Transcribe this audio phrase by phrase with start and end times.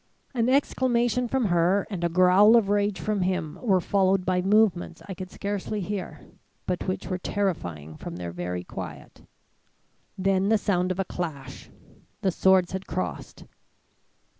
[0.33, 5.03] "An exclamation from her and a growl of rage from him were followed by movements
[5.07, 6.21] I could scarcely hear,
[6.65, 9.21] but which were terrifying from their very quiet.
[10.17, 11.69] Then the sound of a clash.
[12.21, 13.45] The swords had crossed.